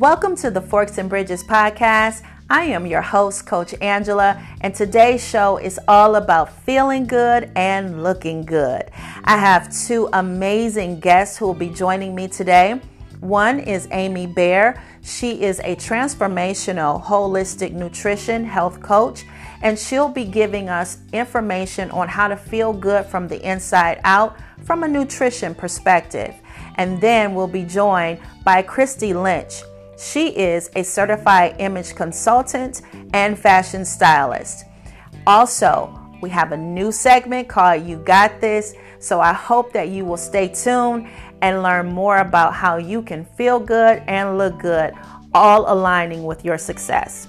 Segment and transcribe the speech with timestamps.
[0.00, 2.22] Welcome to the Forks and Bridges podcast.
[2.48, 8.02] I am your host, Coach Angela, and today's show is all about feeling good and
[8.02, 8.90] looking good.
[9.24, 12.80] I have two amazing guests who will be joining me today.
[13.20, 14.82] One is Amy Bear.
[15.02, 19.26] She is a transformational holistic nutrition health coach,
[19.60, 24.38] and she'll be giving us information on how to feel good from the inside out
[24.64, 26.34] from a nutrition perspective.
[26.76, 29.60] And then we'll be joined by Christy Lynch.
[30.00, 32.80] She is a certified image consultant
[33.12, 34.64] and fashion stylist.
[35.26, 38.74] Also, we have a new segment called You Got This.
[38.98, 41.06] So I hope that you will stay tuned
[41.42, 44.94] and learn more about how you can feel good and look good,
[45.34, 47.28] all aligning with your success.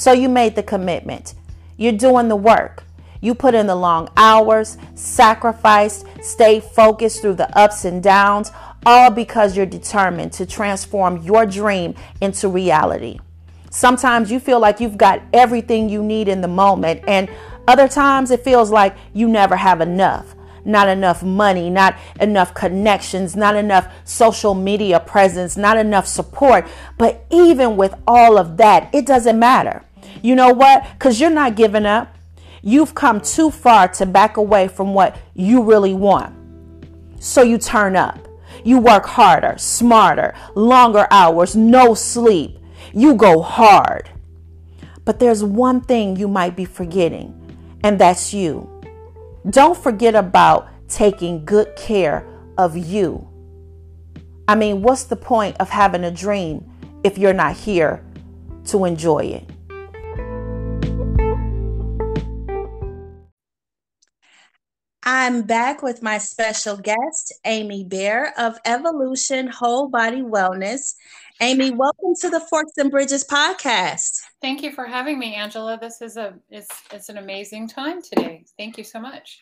[0.00, 1.34] So you made the commitment.
[1.76, 2.84] You're doing the work.
[3.20, 8.50] You put in the long hours, sacrificed, stayed focused through the ups and downs,
[8.86, 13.18] all because you're determined to transform your dream into reality.
[13.68, 17.28] Sometimes you feel like you've got everything you need in the moment, and
[17.68, 20.34] other times it feels like you never have enough.
[20.64, 26.66] Not enough money, not enough connections, not enough social media presence, not enough support.
[26.96, 29.84] But even with all of that, it doesn't matter.
[30.22, 30.86] You know what?
[30.92, 32.16] Because you're not giving up.
[32.62, 36.34] You've come too far to back away from what you really want.
[37.20, 38.28] So you turn up.
[38.64, 42.58] You work harder, smarter, longer hours, no sleep.
[42.92, 44.10] You go hard.
[45.04, 47.34] But there's one thing you might be forgetting,
[47.82, 48.68] and that's you.
[49.48, 52.26] Don't forget about taking good care
[52.58, 53.26] of you.
[54.46, 56.70] I mean, what's the point of having a dream
[57.02, 58.04] if you're not here
[58.66, 59.50] to enjoy it?
[65.12, 70.94] I'm back with my special guest, Amy Bear of Evolution Whole Body Wellness.
[71.40, 74.20] Amy, welcome to the Forks and Bridges podcast.
[74.40, 75.76] Thank you for having me, Angela.
[75.80, 78.44] This is a it's it's an amazing time today.
[78.56, 79.40] Thank you so much.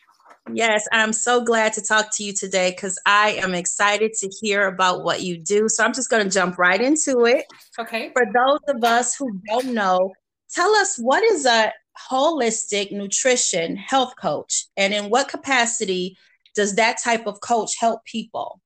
[0.51, 4.65] Yes, I'm so glad to talk to you today because I am excited to hear
[4.65, 5.69] about what you do.
[5.69, 7.45] So I'm just going to jump right into it.
[7.77, 8.09] Okay.
[8.13, 10.13] For those of us who don't know,
[10.49, 11.71] tell us what is a
[12.09, 14.65] holistic nutrition health coach?
[14.77, 16.17] And in what capacity
[16.55, 18.61] does that type of coach help people?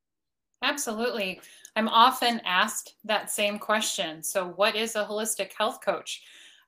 [0.61, 1.41] Absolutely.
[1.75, 4.23] I'm often asked that same question.
[4.23, 6.21] So what is a holistic health coach?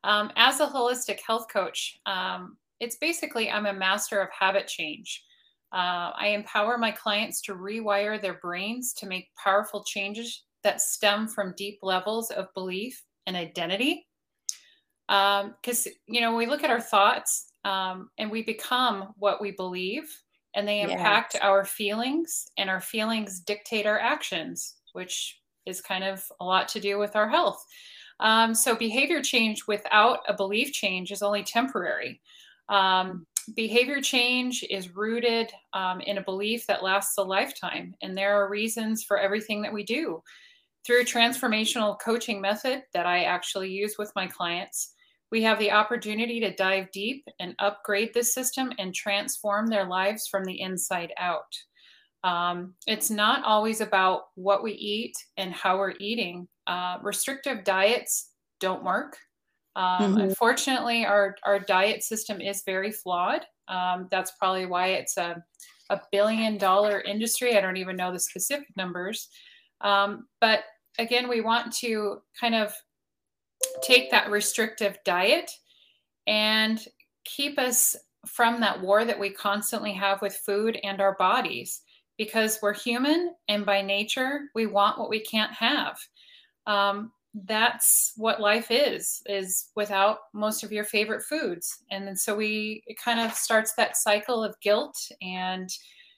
[0.04, 5.24] Um, as a holistic health coach um, it's basically i'm a master of habit change.
[5.72, 11.28] Uh, i empower my clients to rewire their brains to make powerful changes that stem
[11.28, 14.06] from deep levels of belief and identity
[15.08, 19.52] because um, you know we look at our thoughts um, and we become what we
[19.52, 20.10] believe
[20.56, 21.44] and they impact yes.
[21.44, 26.80] our feelings and our feelings dictate our actions which is kind of a lot to
[26.80, 27.66] do with our health.
[28.20, 32.22] Um, so behavior change without a belief change is only temporary.
[32.70, 38.42] Um, behavior change is rooted um, in a belief that lasts a lifetime and there
[38.42, 40.24] are reasons for everything that we do.
[40.86, 44.94] Through a transformational coaching method that i actually use with my clients
[45.32, 50.28] we have the opportunity to dive deep and upgrade this system and transform their lives
[50.28, 51.54] from the inside out.
[52.24, 56.48] Um, it's not always about what we eat and how we're eating.
[56.68, 59.18] Uh, restrictive diets don't work.
[59.76, 60.22] Um, mm-hmm.
[60.22, 63.42] Unfortunately, our, our diet system is very flawed.
[63.68, 65.44] Um, that's probably why it's a,
[65.90, 67.58] a billion dollar industry.
[67.58, 69.28] I don't even know the specific numbers.
[69.82, 70.62] Um, but
[70.98, 72.74] again, we want to kind of
[73.82, 75.50] take that restrictive diet
[76.28, 76.80] and
[77.24, 77.96] keep us
[78.28, 81.82] from that war that we constantly have with food and our bodies
[82.18, 85.98] because we're human and by nature we want what we can't have.
[86.66, 87.12] Um,
[87.44, 91.84] that's what life is is without most of your favorite foods.
[91.92, 94.98] And then so we it kind of starts that cycle of guilt.
[95.22, 95.70] And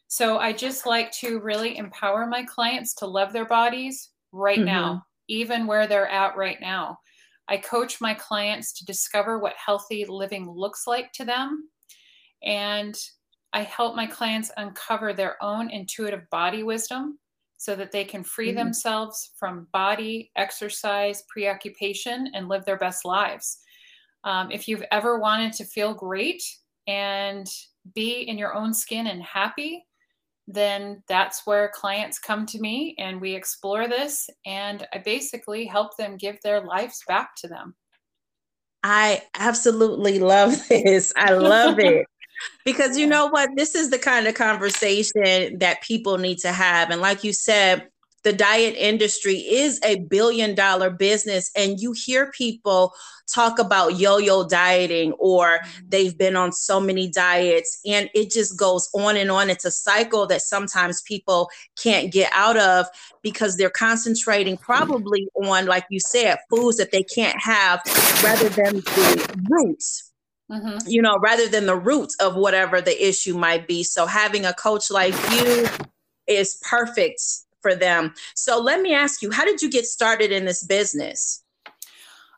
[0.07, 4.68] so i just like to really empower my clients to love their bodies right mm-hmm.
[4.68, 6.98] now even where they're at right now
[7.49, 11.69] I coach my clients to discover what healthy living looks like to them.
[12.44, 12.95] And
[13.53, 17.17] I help my clients uncover their own intuitive body wisdom
[17.57, 18.57] so that they can free mm-hmm.
[18.57, 23.59] themselves from body, exercise, preoccupation, and live their best lives.
[24.23, 26.44] Um, if you've ever wanted to feel great
[26.85, 27.47] and
[27.95, 29.87] be in your own skin and happy,
[30.47, 35.97] then that's where clients come to me and we explore this and I basically help
[35.97, 37.75] them give their lives back to them.
[38.83, 41.11] I absolutely love this.
[41.17, 42.05] I love it.
[42.65, 43.49] because you know what?
[43.55, 46.89] This is the kind of conversation that people need to have.
[46.91, 47.89] And like you said,
[48.24, 52.94] the diet industry is a billion dollar business and you hear people
[53.34, 58.90] talk about yo-yo dieting or they've been on so many diets and it just goes
[58.94, 61.50] on and on it's a cycle that sometimes people
[61.81, 62.86] can't get out of
[63.22, 67.81] because they're concentrating probably on like you said foods that they can't have
[68.24, 70.12] rather than the roots
[70.50, 70.78] mm-hmm.
[70.88, 74.54] you know rather than the roots of whatever the issue might be so having a
[74.54, 75.68] coach like you
[76.28, 77.22] is perfect
[77.68, 78.14] for them.
[78.34, 81.44] So let me ask you, how did you get started in this business?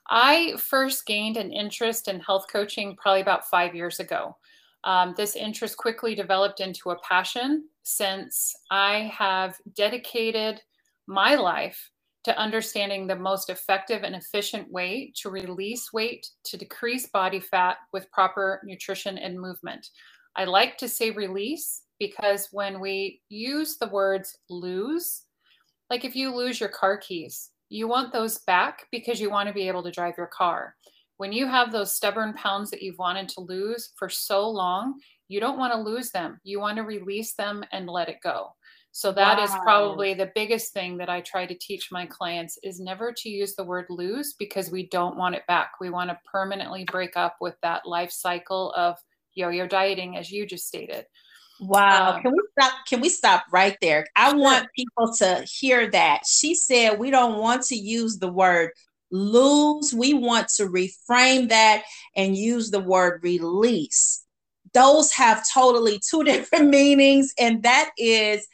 [0.10, 4.36] I first gained an interest in health coaching probably about five years ago.
[4.84, 10.62] Um, this interest quickly developed into a passion since I have dedicated
[11.06, 11.92] my life
[12.24, 17.78] to understanding the most effective and efficient way to release weight, to decrease body fat
[17.94, 19.90] with proper nutrition and movement.
[20.36, 25.24] I like to say release because when we use the words lose,
[25.90, 29.54] like if you lose your car keys, you want those back because you want to
[29.54, 30.76] be able to drive your car.
[31.18, 35.40] When you have those stubborn pounds that you've wanted to lose for so long, you
[35.40, 36.40] don't want to lose them.
[36.44, 38.54] You want to release them and let it go.
[38.92, 39.44] So that wow.
[39.44, 43.30] is probably the biggest thing that I try to teach my clients is never to
[43.30, 45.74] use the word lose because we don't want it back.
[45.80, 48.98] We want to permanently break up with that life cycle of
[49.36, 51.06] yo-yo dieting as you just stated.
[51.60, 52.16] Wow.
[52.16, 52.74] Um, can we stop?
[52.88, 54.08] Can we stop right there?
[54.16, 56.22] I want people to hear that.
[56.26, 58.72] She said we don't want to use the word
[59.12, 59.94] lose.
[59.94, 61.84] We want to reframe that
[62.16, 64.24] and use the word release.
[64.74, 68.48] Those have totally two different meanings, and that is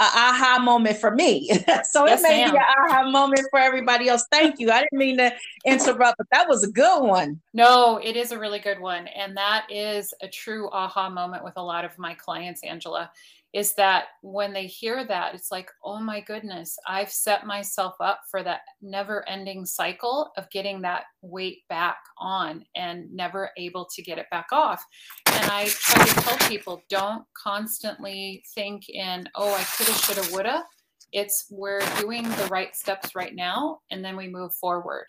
[0.00, 1.48] aha moment for me.
[1.84, 2.52] so yes, it may ma'am.
[2.52, 4.24] be an aha moment for everybody else.
[4.30, 4.70] Thank you.
[4.70, 5.32] I didn't mean to
[5.64, 7.40] interrupt, but that was a good one.
[7.52, 9.06] No, it is a really good one.
[9.08, 13.10] And that is a true aha moment with a lot of my clients, Angela
[13.52, 18.20] is that when they hear that, it's like, oh my goodness, I've set myself up
[18.30, 24.02] for that never ending cycle of getting that weight back on and never able to
[24.02, 24.84] get it back off.
[25.26, 30.64] And I try to tell people don't constantly think in, oh, I coulda, shoulda, woulda.
[31.12, 35.06] It's we're doing the right steps right now, and then we move forward.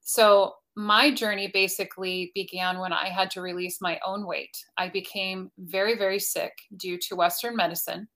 [0.00, 4.56] So my journey basically began when I had to release my own weight.
[4.76, 8.08] I became very, very sick due to Western medicine,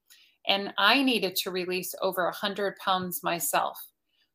[0.46, 3.78] and I needed to release over 100 pounds myself.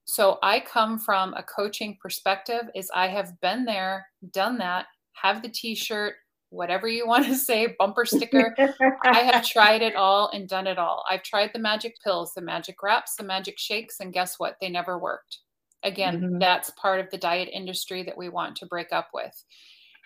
[0.06, 5.42] So I come from a coaching perspective is I have been there, done that, have
[5.42, 6.16] the t-shirt,
[6.50, 8.56] whatever you want to say, bumper sticker.
[9.04, 11.04] I have tried it all and done it all.
[11.10, 14.56] I've tried the magic pills, the magic wraps, the magic shakes, and guess what?
[14.62, 15.40] They never worked.
[15.84, 16.40] Again, mm-hmm.
[16.40, 19.44] that's part of the diet industry that we want to break up with.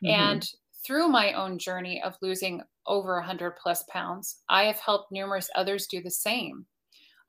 [0.04, 0.08] Mm-hmm.
[0.08, 0.50] And
[0.86, 5.88] through my own journey of losing over 100 plus pounds, I have helped numerous others
[5.88, 6.66] do the same.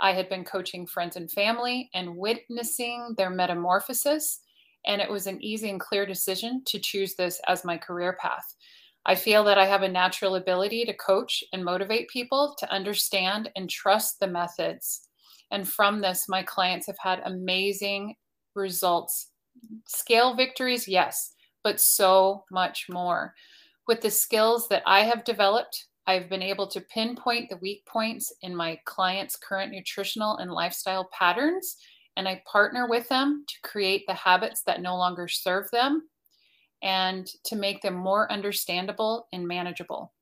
[0.00, 4.40] I had been coaching friends and family and witnessing their metamorphosis,
[4.86, 8.54] and it was an easy and clear decision to choose this as my career path.
[9.06, 13.50] I feel that I have a natural ability to coach and motivate people to understand
[13.56, 15.08] and trust the methods.
[15.50, 18.14] And from this, my clients have had amazing
[18.58, 19.30] results.
[19.86, 21.32] Scale victories, yes,
[21.64, 23.34] but so much more.
[23.86, 28.32] With the skills that I have developed, I've been able to pinpoint the weak points
[28.42, 31.76] in my clients' current nutritional and lifestyle patterns,
[32.16, 36.08] and I partner with them to create the habits that no longer serve them
[36.82, 40.12] and to make them more understandable and manageable.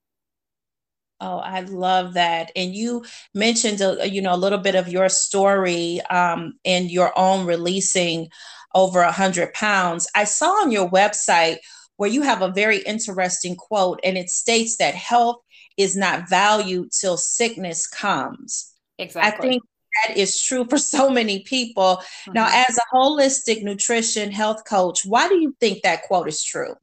[1.20, 2.52] Oh, I love that.
[2.54, 3.04] And you
[3.34, 8.28] mentioned, uh, you know, a little bit of your story um, and your own releasing
[8.74, 10.06] over a hundred pounds.
[10.14, 11.56] I saw on your website
[11.96, 15.36] where you have a very interesting quote, and it states that health
[15.78, 18.72] is not valued till sickness comes.
[18.98, 19.48] Exactly.
[19.48, 19.62] I think
[20.06, 21.96] that is true for so many people.
[21.96, 22.32] Mm-hmm.
[22.34, 26.74] Now, as a holistic nutrition health coach, why do you think that quote is true?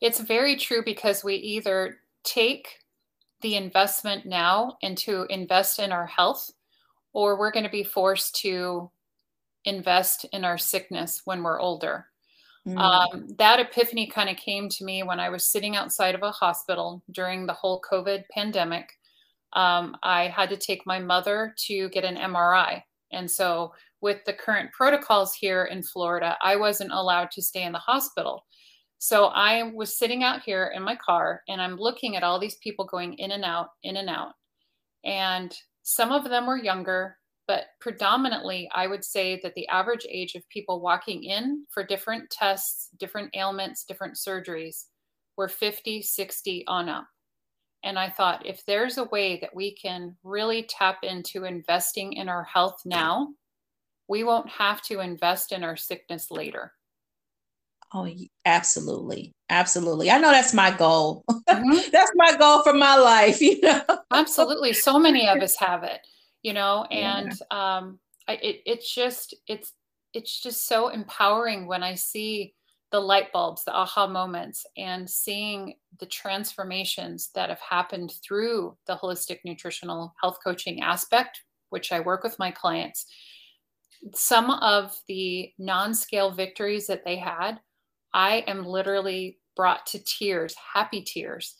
[0.00, 2.78] It's very true because we either take
[3.40, 6.50] the investment now and to invest in our health,
[7.12, 8.90] or we're going to be forced to
[9.64, 12.06] invest in our sickness when we're older.
[12.66, 12.78] Mm.
[12.78, 16.30] Um, that epiphany kind of came to me when I was sitting outside of a
[16.30, 18.90] hospital during the whole COVID pandemic.
[19.54, 22.82] Um, I had to take my mother to get an MRI.
[23.12, 27.72] And so, with the current protocols here in Florida, I wasn't allowed to stay in
[27.72, 28.44] the hospital.
[28.98, 32.56] So I was sitting out here in my car and I'm looking at all these
[32.56, 34.32] people going in and out, in and out.
[35.04, 35.56] And
[35.88, 40.46] Some of them were younger, but predominantly, I would say that the average age of
[40.50, 44.84] people walking in for different tests, different ailments, different surgeries
[45.38, 47.06] were 50, 60 on up.
[47.84, 52.28] And I thought if there's a way that we can really tap into investing in
[52.28, 53.28] our health now,
[54.08, 56.74] we won't have to invest in our sickness later.
[57.92, 58.08] Oh,
[58.44, 59.32] absolutely.
[59.50, 60.10] Absolutely.
[60.10, 61.24] I know that's my goal.
[61.30, 61.78] Mm-hmm.
[61.92, 63.82] that's my goal for my life, you know.
[64.10, 64.72] absolutely.
[64.72, 66.00] So many of us have it,
[66.42, 67.76] you know, and yeah.
[67.78, 69.72] um I, it it's just it's
[70.12, 72.54] it's just so empowering when I see
[72.90, 78.96] the light bulbs, the aha moments, and seeing the transformations that have happened through the
[78.96, 83.06] holistic nutritional health coaching aspect, which I work with my clients.
[84.14, 87.60] Some of the non scale victories that they had,
[88.14, 91.56] I am literally brought to tears, happy tears,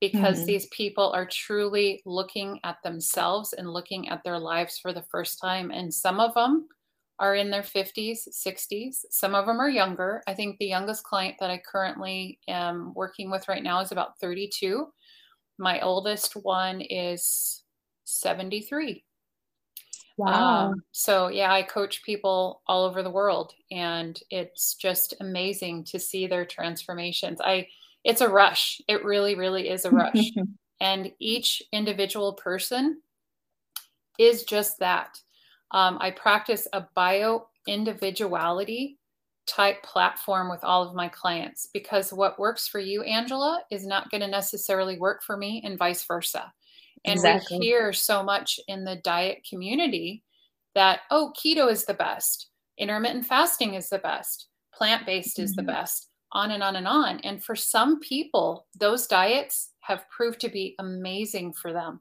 [0.00, 0.46] because mm-hmm.
[0.46, 5.40] these people are truly looking at themselves and looking at their lives for the first
[5.40, 5.70] time.
[5.70, 6.68] And some of them,
[7.22, 9.04] are in their 50s, 60s.
[9.10, 10.22] Some of them are younger.
[10.26, 14.18] I think the youngest client that I currently am working with right now is about
[14.20, 14.86] 32.
[15.56, 17.62] My oldest one is
[18.04, 19.04] 73.
[20.16, 20.68] Wow.
[20.68, 25.98] Um, so, yeah, I coach people all over the world, and it's just amazing to
[25.98, 27.40] see their transformations.
[27.40, 27.68] I,
[28.04, 28.80] it's a rush.
[28.88, 30.30] It really, really is a rush.
[30.80, 33.00] and each individual person
[34.18, 35.18] is just that
[35.70, 38.98] um, I practice a bio individuality
[39.46, 44.10] type platform with all of my clients because what works for you, Angela, is not
[44.10, 46.52] going to necessarily work for me, and vice versa.
[47.04, 47.58] And exactly.
[47.58, 50.22] we hear so much in the diet community
[50.74, 55.44] that, oh, keto is the best, intermittent fasting is the best, plant based mm-hmm.
[55.44, 55.72] is the mm-hmm.
[55.72, 57.18] best, on and on and on.
[57.20, 62.00] And for some people, those diets have proved to be amazing for them,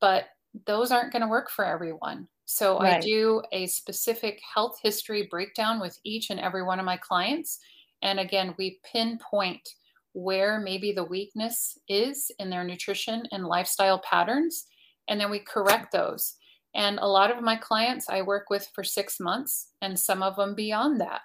[0.00, 0.24] but
[0.66, 2.26] those aren't going to work for everyone.
[2.46, 2.94] So right.
[2.94, 7.60] I do a specific health history breakdown with each and every one of my clients.
[8.02, 9.68] And again, we pinpoint
[10.12, 14.66] where maybe the weakness is in their nutrition and lifestyle patterns.
[15.08, 16.36] And then we correct those.
[16.74, 20.36] And a lot of my clients I work with for six months and some of
[20.36, 21.22] them beyond that.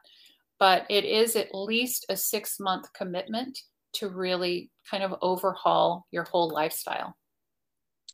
[0.59, 3.59] But it is at least a six month commitment
[3.93, 7.15] to really kind of overhaul your whole lifestyle.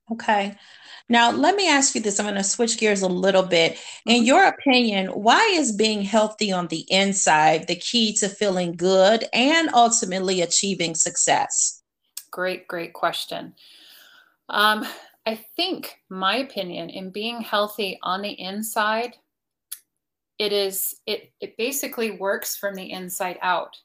[0.09, 0.55] Okay.
[1.09, 2.19] Now, let me ask you this.
[2.19, 3.77] I'm going to switch gears a little bit.
[4.05, 4.25] In mm-hmm.
[4.25, 9.69] your opinion, why is being healthy on the inside the key to feeling good and
[9.73, 11.81] ultimately achieving success?
[12.31, 13.55] Great, great question.
[14.47, 14.85] Um,
[15.25, 19.15] I think my opinion in being healthy on the inside,
[20.39, 23.75] it is it it basically works from the inside out.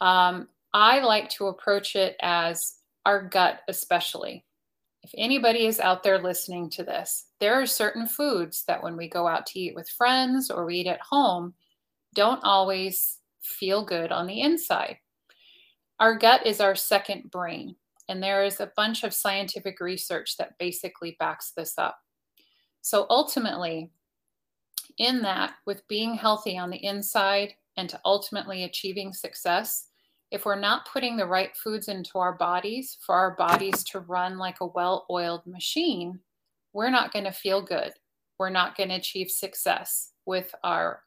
[0.00, 2.74] Um, I like to approach it as
[3.06, 4.45] our gut, especially
[5.06, 9.08] if anybody is out there listening to this, there are certain foods that when we
[9.08, 11.54] go out to eat with friends or we eat at home,
[12.16, 14.96] don't always feel good on the inside.
[16.00, 17.76] Our gut is our second brain,
[18.08, 21.96] and there is a bunch of scientific research that basically backs this up.
[22.80, 23.92] So ultimately,
[24.98, 29.86] in that, with being healthy on the inside and to ultimately achieving success,
[30.30, 34.38] if we're not putting the right foods into our bodies for our bodies to run
[34.38, 36.20] like a well oiled machine,
[36.72, 37.92] we're not going to feel good.
[38.38, 41.02] We're not going to achieve success with our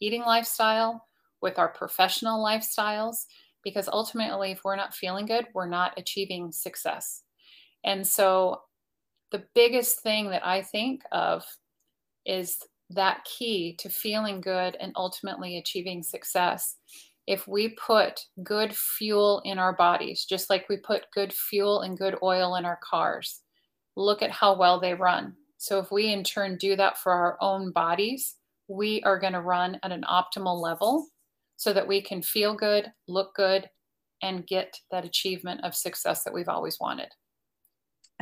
[0.00, 1.06] eating lifestyle,
[1.40, 3.26] with our professional lifestyles,
[3.62, 7.22] because ultimately, if we're not feeling good, we're not achieving success.
[7.84, 8.62] And so,
[9.30, 11.44] the biggest thing that I think of
[12.26, 12.58] is
[12.90, 16.76] that key to feeling good and ultimately achieving success
[17.26, 21.98] if we put good fuel in our bodies, just like we put good fuel and
[21.98, 23.40] good oil in our cars,
[23.96, 25.34] look at how well they run.
[25.58, 28.36] So, if we in turn do that for our own bodies,
[28.68, 31.06] we are going to run at an optimal level
[31.56, 33.68] so that we can feel good, look good,
[34.22, 37.08] and get that achievement of success that we've always wanted.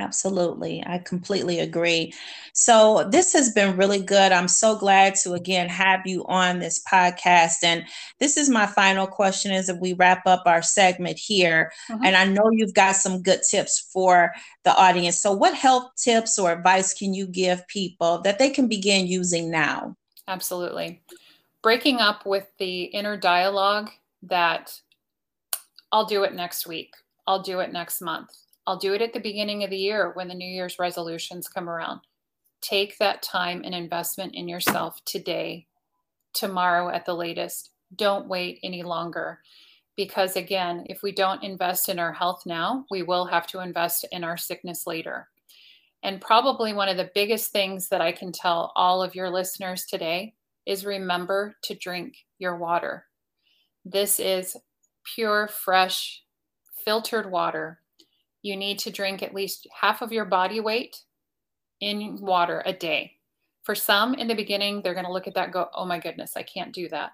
[0.01, 0.83] Absolutely.
[0.87, 2.15] I completely agree.
[2.55, 4.33] So, this has been really good.
[4.33, 7.63] I'm so glad to again have you on this podcast.
[7.63, 7.85] And
[8.19, 11.71] this is my final question as we wrap up our segment here.
[11.91, 12.05] Mm-hmm.
[12.07, 14.33] And I know you've got some good tips for
[14.65, 15.21] the audience.
[15.21, 19.51] So, what health tips or advice can you give people that they can begin using
[19.51, 19.97] now?
[20.27, 21.03] Absolutely.
[21.63, 23.91] Breaking up with the inner dialogue
[24.23, 24.81] that
[25.93, 26.95] I'll do it next week,
[27.27, 28.31] I'll do it next month
[28.67, 31.69] I'll do it at the beginning of the year when the New Year's resolutions come
[31.69, 32.01] around.
[32.61, 35.67] Take that time and investment in yourself today,
[36.35, 37.71] tomorrow at the latest.
[37.97, 39.41] Don't wait any longer.
[39.97, 44.07] Because again, if we don't invest in our health now, we will have to invest
[44.13, 45.29] in our sickness later.
[46.03, 49.85] And probably one of the biggest things that I can tell all of your listeners
[49.85, 53.07] today is remember to drink your water.
[53.85, 54.57] This is
[55.15, 56.23] pure, fresh,
[56.85, 57.81] filtered water.
[58.43, 60.97] You need to drink at least half of your body weight
[61.81, 63.17] in water a day.
[63.63, 66.33] For some in the beginning, they're going to look at that go, oh my goodness,
[66.37, 67.13] I can't do that.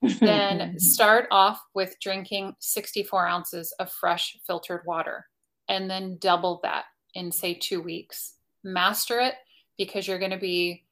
[0.20, 5.26] then start off with drinking 64 ounces of fresh filtered water
[5.68, 8.34] and then double that in, say, two weeks.
[8.62, 9.34] Master it
[9.76, 10.84] because you're going to be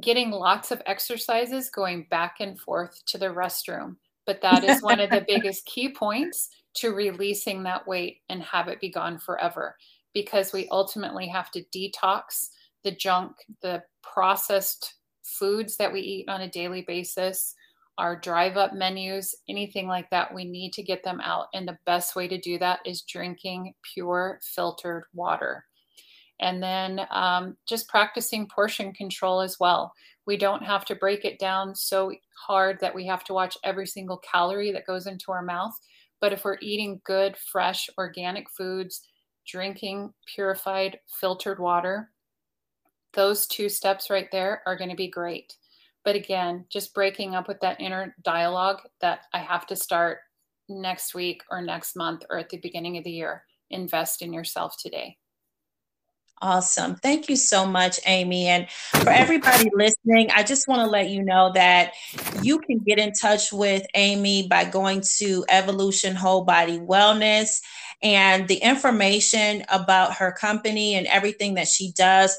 [0.00, 3.96] getting lots of exercises going back and forth to the restroom.
[4.26, 8.68] But that is one of the biggest key points to releasing that weight and have
[8.68, 9.76] it be gone forever
[10.12, 12.48] because we ultimately have to detox
[12.84, 17.54] the junk, the processed foods that we eat on a daily basis,
[17.98, 20.34] our drive up menus, anything like that.
[20.34, 21.46] We need to get them out.
[21.54, 25.64] And the best way to do that is drinking pure filtered water.
[26.40, 29.92] And then um, just practicing portion control as well.
[30.26, 32.12] We don't have to break it down so
[32.46, 35.78] hard that we have to watch every single calorie that goes into our mouth.
[36.24, 39.02] But if we're eating good, fresh, organic foods,
[39.46, 42.12] drinking purified, filtered water,
[43.12, 45.54] those two steps right there are going to be great.
[46.02, 50.20] But again, just breaking up with that inner dialogue that I have to start
[50.66, 53.44] next week or next month or at the beginning of the year.
[53.68, 55.18] Invest in yourself today.
[56.44, 56.96] Awesome.
[56.96, 58.48] Thank you so much, Amy.
[58.48, 61.92] And for everybody listening, I just want to let you know that
[62.42, 67.60] you can get in touch with Amy by going to Evolution Whole Body Wellness.
[68.02, 72.38] And the information about her company and everything that she does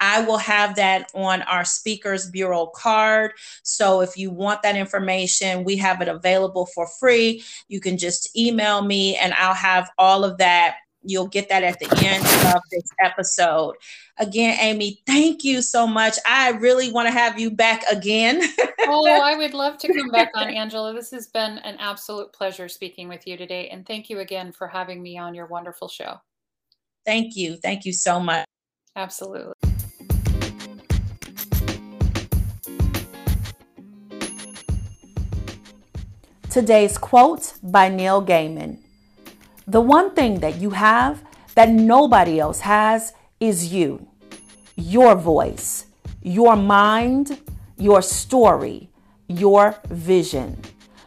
[0.00, 3.32] I will have that on our Speakers Bureau card.
[3.62, 7.42] So if you want that information, we have it available for free.
[7.68, 10.76] You can just email me and I'll have all of that.
[11.04, 13.74] You'll get that at the end of this episode.
[14.18, 16.16] Again, Amy, thank you so much.
[16.26, 18.42] I really want to have you back again.
[18.80, 20.94] oh, I would love to come back on, Angela.
[20.94, 23.68] This has been an absolute pleasure speaking with you today.
[23.68, 26.20] And thank you again for having me on your wonderful show.
[27.04, 27.56] Thank you.
[27.56, 28.46] Thank you so much.
[28.96, 29.52] Absolutely.
[36.50, 38.83] Today's quote by Neil Gaiman
[39.66, 41.22] The one thing that you have
[41.54, 44.06] that nobody else has is you,
[44.76, 45.86] your voice,
[46.22, 47.38] your mind,
[47.78, 48.90] your story,
[49.26, 50.60] your vision.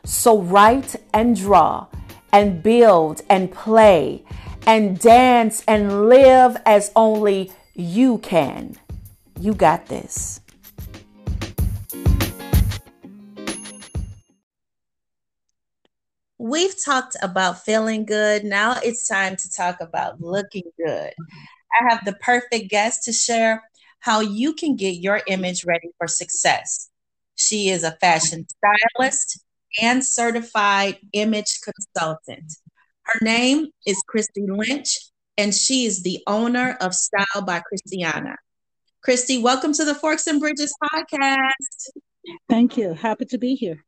[0.05, 1.87] So write and draw
[2.31, 4.23] and build and play
[4.65, 8.77] and dance and live as only you can.
[9.39, 10.41] You got this.
[16.39, 18.43] We've talked about feeling good.
[18.43, 21.11] Now it's time to talk about looking good.
[21.71, 23.63] I have the perfect guest to share
[23.99, 26.89] how you can get your image ready for success.
[27.35, 29.41] She is a fashion stylist
[29.81, 32.53] and certified image consultant.
[33.03, 34.97] Her name is Christy Lynch,
[35.37, 38.35] and she is the owner of Style by Christiana.
[39.01, 42.01] Christy, welcome to the Forks and Bridges podcast.
[42.47, 42.93] Thank you.
[42.93, 43.86] Happy to be here.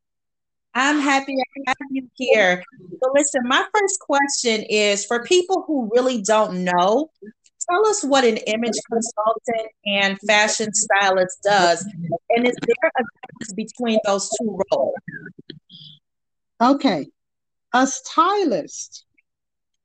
[0.79, 2.63] I'm happy to have you here.
[3.03, 7.11] So, listen, my first question is for people who really don't know,
[7.69, 11.85] tell us what an image consultant and fashion stylist does.
[12.29, 14.93] And is there a difference between those two roles?
[16.61, 17.07] Okay.
[17.73, 19.05] A stylist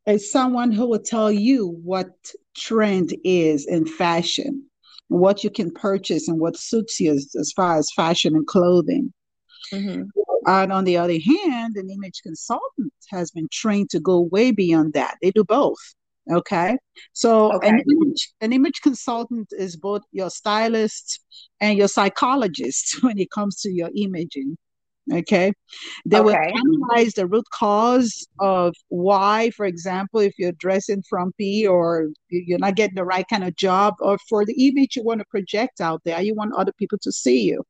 [0.07, 2.11] is someone who will tell you what
[2.57, 4.65] trend is in fashion,
[5.09, 9.13] what you can purchase, and what suits you as far as fashion and clothing.
[9.73, 10.05] Mm-hmm.
[10.47, 14.93] And on the other hand, an image consultant has been trained to go way beyond
[14.95, 15.17] that.
[15.23, 15.79] They do both.
[16.31, 16.77] Okay.
[17.13, 17.69] So okay.
[17.69, 21.21] An, image, an image consultant is both your stylist
[21.61, 24.57] and your psychologist when it comes to your imaging.
[25.13, 25.53] Okay.
[26.07, 26.25] They okay.
[26.25, 32.59] will analyze the root cause of why, for example, if you're dressing frumpy or you're
[32.59, 35.83] not getting the right kind of job, or for the image you want to project
[35.83, 37.63] out there, you want other people to see you.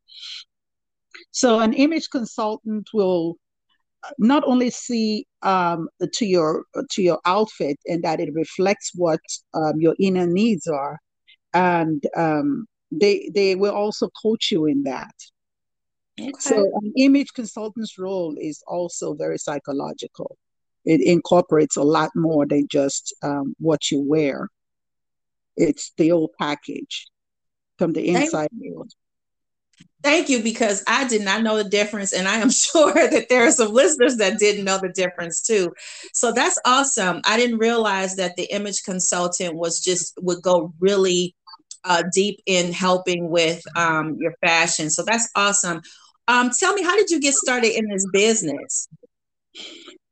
[1.31, 3.37] So an image consultant will
[4.19, 9.21] not only see um, to your to your outfit and that it reflects what
[9.55, 10.99] um, your inner needs are,
[11.53, 15.15] and um, they they will also coach you in that.
[16.21, 16.33] Okay.
[16.39, 20.37] So an image consultant's role is also very psychological.
[20.85, 24.49] It incorporates a lot more than just um, what you wear.
[25.57, 27.07] It's the whole package
[27.79, 28.89] from the inside out.
[30.03, 33.47] Thank you, because I did not know the difference, and I am sure that there
[33.47, 35.73] are some listeners that didn't know the difference too.
[36.13, 37.23] So that's awesome.
[37.25, 41.35] I didn't realize that the image consultant was just would go really
[41.85, 44.91] uh, deep in helping with um, your fashion.
[44.91, 45.81] So that's awesome.
[46.29, 48.89] Um, tell me, how did you get started in this business?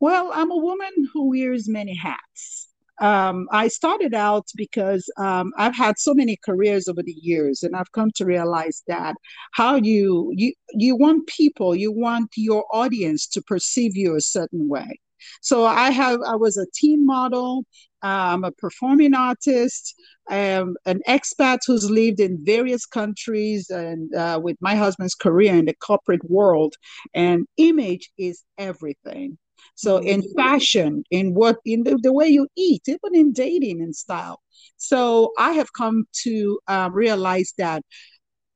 [0.00, 2.61] Well, I'm a woman who wears many hats.
[3.00, 7.74] Um, I started out because um, I've had so many careers over the years, and
[7.74, 9.16] I've come to realize that
[9.52, 14.68] how you you you want people, you want your audience to perceive you a certain
[14.68, 15.00] way.
[15.40, 17.64] So I have I was a teen model.
[18.02, 19.94] I'm a performing artist.
[20.30, 25.66] Am an expat who's lived in various countries and uh, with my husband's career in
[25.66, 26.74] the corporate world.
[27.14, 29.38] And image is everything.
[29.74, 30.40] So in mm-hmm.
[30.40, 34.40] fashion, in what in the, the way you eat, even in dating and style.
[34.76, 37.82] So I have come to uh, realize that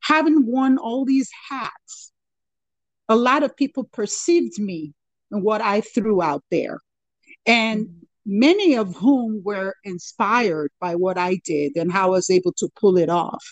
[0.03, 2.13] having worn all these hats,
[3.09, 4.93] a lot of people perceived me
[5.31, 6.81] and what I threw out there.
[7.47, 8.39] And mm-hmm.
[8.39, 12.69] many of whom were inspired by what I did and how I was able to
[12.79, 13.45] pull it off.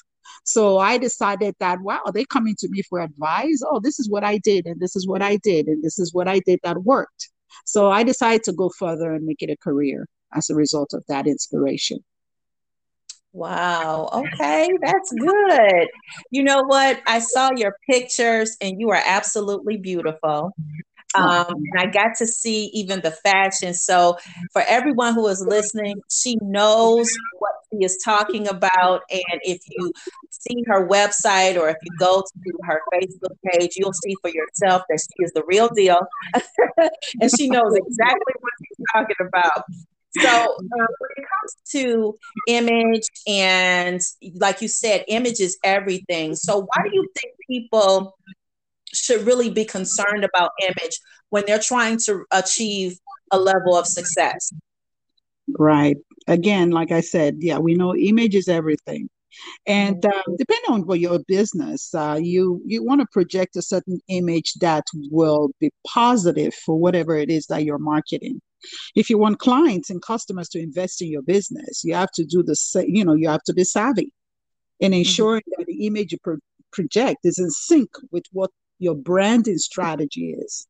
[0.44, 3.62] So I decided that, wow, they're coming to me for advice.
[3.68, 6.12] Oh, this is what I did, and this is what I did, and this is
[6.12, 7.30] what I did that worked.
[7.64, 11.04] So I decided to go further and make it a career as a result of
[11.08, 11.98] that inspiration.
[13.32, 14.08] Wow.
[14.12, 15.88] Okay, that's good.
[16.30, 17.02] You know what?
[17.06, 20.52] I saw your pictures and you are absolutely beautiful.
[21.16, 23.74] Um, and I got to see even the fashion.
[23.74, 24.18] So,
[24.52, 29.02] for everyone who is listening, she knows what she is talking about.
[29.10, 29.92] And if you
[30.30, 34.82] see her website or if you go to her Facebook page, you'll see for yourself
[34.88, 36.00] that she is the real deal.
[37.20, 39.64] and she knows exactly what she's talking about.
[40.16, 42.14] So, uh, when it comes to
[42.46, 44.00] image, and
[44.36, 46.36] like you said, image is everything.
[46.36, 48.14] So, why do you think people
[48.92, 52.96] should really be concerned about image when they're trying to achieve
[53.32, 54.52] a level of success.
[55.58, 55.96] Right.
[56.26, 59.08] Again, like I said, yeah, we know image is everything.
[59.66, 64.00] And uh, depending on what your business, uh, you you want to project a certain
[64.08, 68.40] image that will be positive for whatever it is that you're marketing.
[68.94, 72.42] If you want clients and customers to invest in your business, you have to do
[72.42, 72.94] the same.
[72.94, 74.12] You know, you have to be savvy
[74.80, 74.98] in mm-hmm.
[74.98, 75.62] ensuring mm-hmm.
[75.62, 76.38] that the image you pro-
[76.72, 80.66] project is in sync with what your branding strategy is.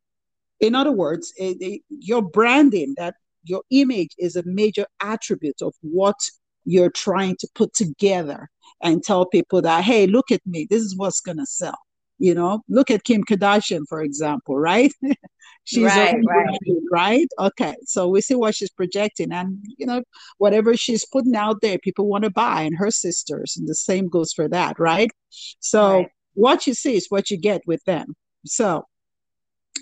[0.60, 3.14] In other words, it, it, your branding, that
[3.44, 6.16] your image is a major attribute of what
[6.64, 8.48] you're trying to put together
[8.83, 11.78] and tell people that, hey, look at me, this is what's going to sell.
[12.18, 14.92] You know, look at Kim Kardashian, for example, right?
[15.64, 16.59] she's right, right.
[16.92, 17.26] right.
[17.40, 20.00] Okay, so we see what she's projecting, and you know,
[20.38, 24.09] whatever she's putting out there, people want to buy, and her sisters, and the same
[24.09, 25.11] goes for that, right?
[25.59, 28.14] So right what you see is what you get with them.
[28.44, 28.85] So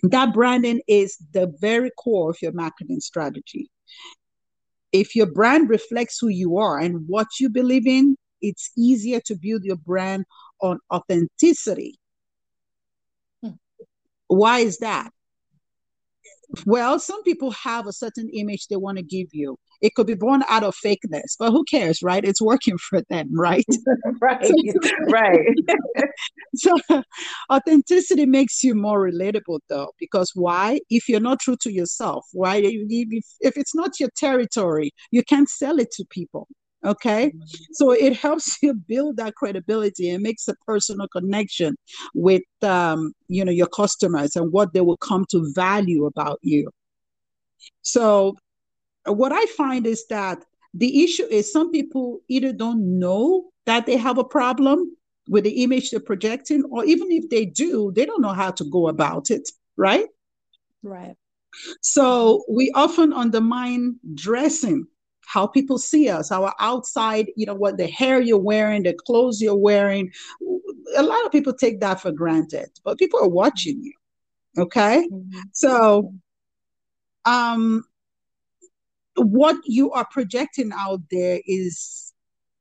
[0.02, 3.70] that branding is the very core of your marketing strategy.
[4.92, 9.37] If your brand reflects who you are and what you believe in, it's easier to
[9.37, 10.24] build your brand
[10.61, 11.98] on authenticity.
[13.42, 13.52] Hmm.
[14.26, 15.11] Why is that?
[16.67, 19.59] Well, some people have a certain image they want to give you.
[19.81, 22.25] It could be born out of fakeness, but who cares, right?
[22.25, 23.67] It's working for them, right?
[24.21, 24.53] right,
[25.09, 25.47] right.
[26.55, 26.77] so
[27.51, 30.81] authenticity makes you more relatable though, because why?
[30.88, 35.49] If you're not true to yourself, why if, if it's not your territory, you can't
[35.49, 36.49] sell it to people
[36.85, 37.73] okay mm-hmm.
[37.73, 41.75] so it helps you build that credibility and makes a personal connection
[42.14, 46.71] with um, you know your customers and what they will come to value about you
[47.83, 48.37] so
[49.07, 53.97] what I find is that the issue is some people either don't know that they
[53.97, 54.97] have a problem
[55.29, 58.64] with the image they're projecting, or even if they do, they don't know how to
[58.64, 60.07] go about it, right?
[60.83, 61.16] Right.
[61.81, 64.87] So we often undermine dressing,
[65.33, 69.40] how people see us, our outside, you know, what the hair you're wearing, the clothes
[69.40, 70.12] you're wearing.
[70.97, 73.95] A lot of people take that for granted, but people are watching you.
[74.59, 75.09] Okay.
[75.11, 75.40] Mm-hmm.
[75.53, 76.12] So
[77.25, 77.85] um
[79.16, 82.12] what you are projecting out there is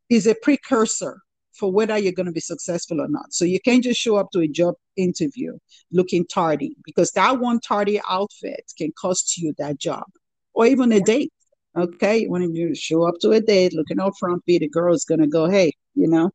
[0.10, 1.22] is a precursor
[1.54, 3.34] for whether you're going to be successful or not.
[3.34, 5.58] So you can't just show up to a job interview
[5.92, 10.06] looking tardy because that one tardy outfit can cost you that job
[10.54, 11.34] or even a date.
[11.76, 15.28] Okay, when you show up to a date looking all frumpy, the girl is to
[15.28, 16.32] go, "Hey, you know,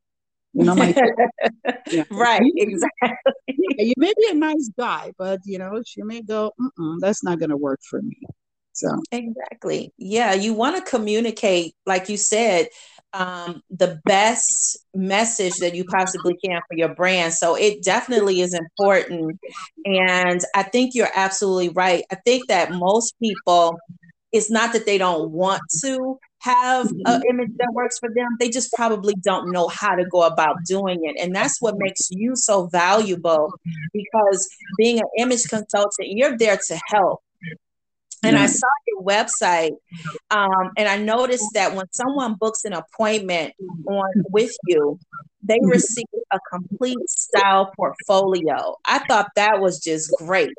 [0.54, 0.94] you know my
[1.92, 2.04] yeah.
[2.10, 3.34] right exactly
[3.78, 6.50] you may be a nice guy but you know she may go
[7.00, 8.16] that's not to work for me
[8.76, 9.94] so exactly.
[9.96, 12.68] Yeah, you want to communicate, like you said,
[13.14, 17.32] um, the best message that you possibly can for your brand.
[17.32, 19.40] So it definitely is important.
[19.86, 22.04] And I think you're absolutely right.
[22.12, 23.78] I think that most people,
[24.36, 27.22] it's not that they don't want to have an mm-hmm.
[27.30, 28.36] image that works for them.
[28.38, 31.16] They just probably don't know how to go about doing it.
[31.20, 33.52] And that's what makes you so valuable
[33.92, 37.22] because being an image consultant, you're there to help.
[38.22, 38.52] And I mm-hmm.
[38.52, 39.76] saw your website,
[40.30, 43.52] um, and I noticed that when someone books an appointment
[43.86, 44.98] on with you,
[45.42, 45.68] they mm-hmm.
[45.68, 48.76] receive a complete style portfolio.
[48.84, 50.50] I thought that was just great.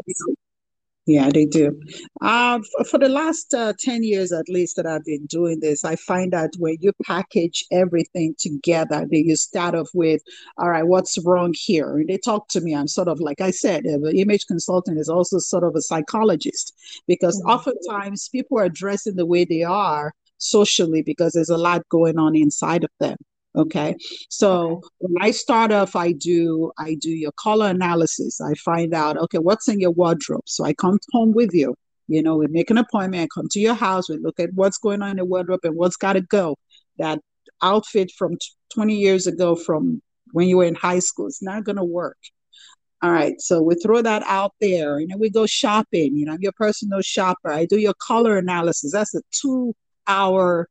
[1.08, 1.80] Yeah, they do.
[2.20, 5.86] Uh, for, for the last uh, 10 years at least that I've been doing this,
[5.86, 10.22] I find that when you package everything together, that you start off with,
[10.58, 11.96] all right, what's wrong here?
[11.96, 12.76] And they talk to me.
[12.76, 16.74] I'm sort of, like I said, an image consultant is also sort of a psychologist
[17.08, 17.52] because mm-hmm.
[17.52, 22.36] oftentimes people are dressing the way they are socially because there's a lot going on
[22.36, 23.16] inside of them.
[23.58, 23.96] Okay.
[24.30, 24.88] So okay.
[25.00, 28.40] when I start off, I do I do your color analysis.
[28.40, 30.44] I find out, okay, what's in your wardrobe.
[30.46, 31.76] So I come home with you.
[32.08, 34.78] You know, we make an appointment, I come to your house, we look at what's
[34.78, 36.56] going on in the wardrobe and what's gotta go.
[37.00, 37.20] That
[37.62, 38.38] outfit from
[38.74, 42.18] 20 years ago from when you were in high school, it's not gonna work.
[43.02, 46.16] All right, so we throw that out there and then we go shopping.
[46.16, 47.52] You know, I'm your personal shopper.
[47.52, 48.92] I do your color analysis.
[48.92, 49.76] That's a two
[50.08, 50.68] hour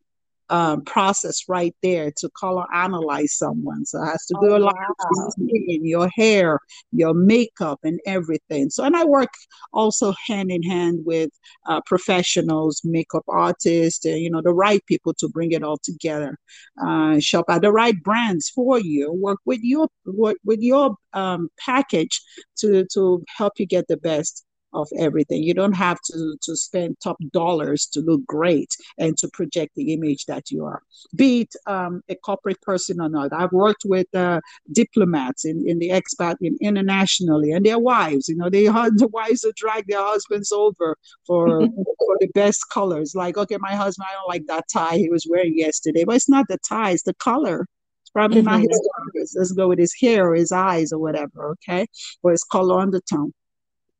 [0.48, 3.84] um, process right there to color analyze someone.
[3.84, 5.28] So it has to do oh, a lot wow.
[5.30, 6.60] skin, your hair,
[6.92, 8.70] your makeup, and everything.
[8.70, 9.30] So, and I work
[9.72, 11.30] also hand in hand with
[11.66, 16.38] uh, professionals, makeup artists, and you know the right people to bring it all together.
[16.82, 19.12] Uh, shop at the right brands for you.
[19.12, 22.20] Work with your work with your um, package
[22.58, 25.42] to to help you get the best of everything.
[25.42, 29.92] You don't have to, to spend top dollars to look great and to project the
[29.92, 30.82] image that you are,
[31.14, 33.32] be it um, a corporate person or not.
[33.32, 34.40] I've worked with uh,
[34.72, 38.28] diplomats in, in the expat in, internationally and their wives.
[38.28, 41.60] You know, they the wives will drag their husbands over for,
[41.98, 43.14] for the best colors.
[43.14, 46.28] Like, okay, my husband, I don't like that tie he was wearing yesterday, but it's
[46.28, 47.66] not the tie, it's the color.
[48.02, 48.50] It's probably mm-hmm.
[48.50, 49.34] not his colors.
[49.36, 51.86] Let's go with his hair or his eyes or whatever, okay?
[52.22, 53.32] Or his color on the undertone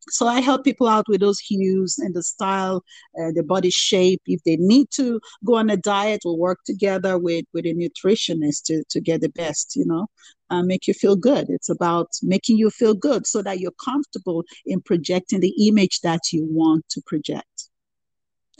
[0.08, 2.84] so I help people out with those hues and the style,
[3.20, 4.22] uh, the body shape.
[4.26, 8.64] If they need to go on a diet, we'll work together with with a nutritionist
[8.66, 9.76] to to get the best.
[9.76, 10.06] You know,
[10.50, 11.48] uh, make you feel good.
[11.50, 16.32] It's about making you feel good so that you're comfortable in projecting the image that
[16.32, 17.55] you want to project.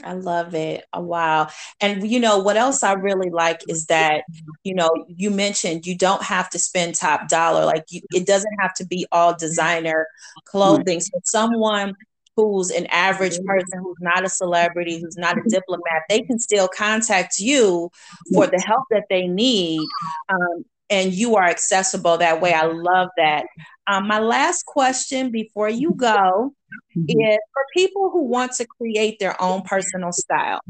[0.03, 0.85] I love it.
[0.93, 1.49] Oh, wow.
[1.81, 4.23] And you know, what else I really like is that,
[4.63, 7.65] you know, you mentioned you don't have to spend top dollar.
[7.65, 10.07] Like you, it doesn't have to be all designer
[10.45, 10.99] clothing.
[10.99, 11.95] So someone
[12.35, 16.67] who's an average person who's not a celebrity, who's not a diplomat, they can still
[16.67, 17.89] contact you
[18.31, 19.81] for the help that they need.
[20.29, 22.53] Um, and you are accessible that way.
[22.53, 23.47] I love that.
[23.87, 26.53] Um, my last question before you go
[26.95, 27.21] mm-hmm.
[27.21, 30.61] is for people who want to create their own personal style.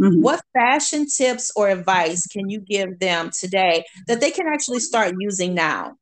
[0.00, 0.22] Mm-hmm.
[0.22, 5.14] What fashion tips or advice can you give them today that they can actually start
[5.18, 5.94] using now?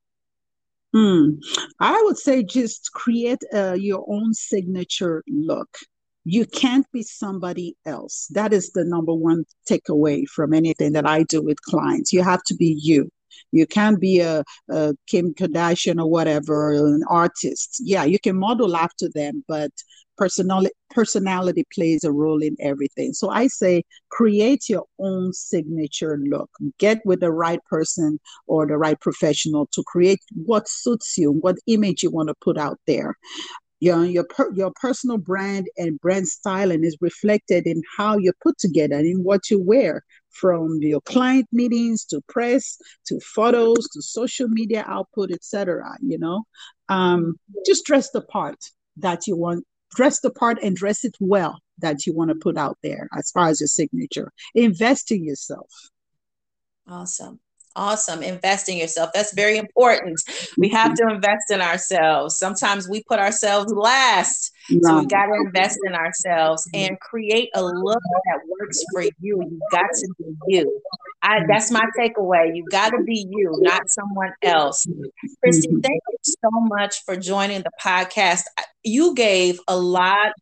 [0.94, 1.36] Hmm.
[1.80, 5.68] I would say just create uh, your own signature look.
[6.24, 8.28] You can't be somebody else.
[8.30, 12.12] That is the number one takeaway from anything that I do with clients.
[12.12, 13.10] You have to be you.
[13.50, 17.80] You can't be a, a Kim Kardashian or whatever, an artist.
[17.80, 19.70] Yeah, you can model after them, but
[20.16, 23.14] personality personality plays a role in everything.
[23.14, 26.50] So I say create your own signature look.
[26.78, 31.56] Get with the right person or the right professional to create what suits you, what
[31.66, 33.16] image you want to put out there
[33.82, 38.56] your your per, your personal brand and brand styling is reflected in how you put
[38.56, 44.00] together and in what you wear from your client meetings to press to photos to
[44.00, 46.44] social media output etc you know?
[46.88, 47.34] Um,
[47.66, 48.58] just dress the part
[48.98, 49.66] that you want
[49.96, 53.32] dress the part and dress it well that you want to put out there as
[53.32, 54.30] far as your signature.
[54.54, 55.70] Invest in yourself.
[56.86, 57.40] Awesome
[57.74, 58.22] Awesome.
[58.22, 59.10] Invest in yourself.
[59.14, 60.20] That's very important.
[60.58, 62.38] We have to invest in ourselves.
[62.38, 64.52] Sometimes we put ourselves last.
[64.82, 69.12] So we got to invest in ourselves and create a look that works for you.
[69.20, 70.80] You got to be you.
[71.22, 72.54] I, that's my takeaway.
[72.54, 74.86] You got to be you, not someone else.
[75.40, 75.80] Christy, mm-hmm.
[75.80, 78.42] thank you so much for joining the podcast.
[78.82, 80.32] You gave a lot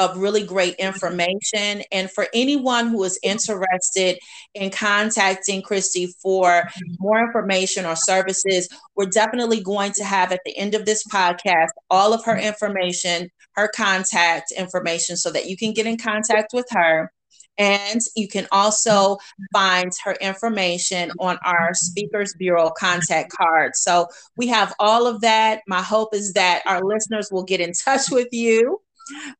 [0.00, 1.82] of really great information.
[1.92, 4.18] And for anyone who is interested
[4.54, 6.64] in contacting Christy for
[6.98, 11.68] more information or services, we're definitely going to have at the end of this podcast
[11.90, 16.66] all of her information, her contact information, so that you can get in contact with
[16.70, 17.12] her.
[17.58, 19.18] And you can also
[19.52, 23.76] find her information on our Speakers Bureau contact card.
[23.76, 25.60] So we have all of that.
[25.68, 28.80] My hope is that our listeners will get in touch with you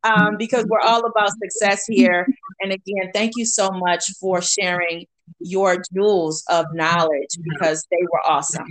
[0.03, 2.27] um, because we're all about success here.
[2.61, 5.07] And again, thank you so much for sharing
[5.39, 8.67] your jewels of knowledge because they were awesome.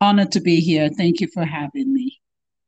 [0.00, 0.88] Honored to be here.
[0.88, 2.18] Thank you for having me.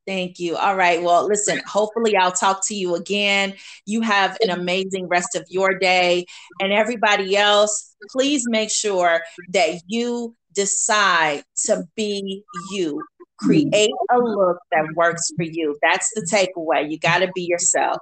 [0.07, 0.55] Thank you.
[0.55, 1.03] All right.
[1.03, 3.55] Well, listen, hopefully I'll talk to you again.
[3.85, 6.25] You have an amazing rest of your day.
[6.61, 13.03] And everybody else, please make sure that you decide to be you.
[13.41, 13.47] Mm-hmm.
[13.47, 15.77] Create a look that works for you.
[15.81, 16.89] That's the takeaway.
[16.89, 17.97] You got to be yourself.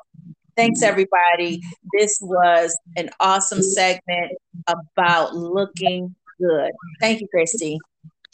[0.56, 0.90] Thanks, mm-hmm.
[0.90, 1.62] everybody.
[1.98, 4.32] This was an awesome segment
[4.68, 6.72] about looking good.
[7.02, 7.80] Thank you, Christy.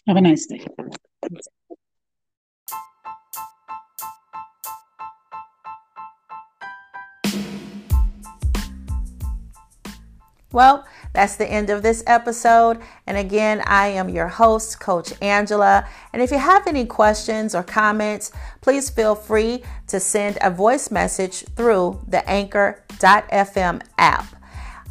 [0.08, 0.66] Have a nice day.
[10.52, 12.80] Well, that's the end of this episode.
[13.08, 15.88] And again, I am your host, Coach Angela.
[16.12, 20.92] And if you have any questions or comments, please feel free to send a voice
[20.92, 24.26] message through the anchor.fm app.